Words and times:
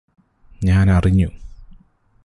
ഞാനറിഞ്ഞു 0.61 1.29